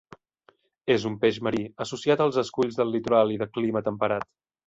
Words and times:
És 0.93 1.03
un 1.09 1.17
peix 1.25 1.37
marí, 1.47 1.59
associat 1.85 2.25
als 2.25 2.41
esculls 2.43 2.79
del 2.81 2.91
litoral 2.95 3.35
i 3.37 3.39
de 3.43 3.51
clima 3.59 3.85
temperat. 3.91 4.29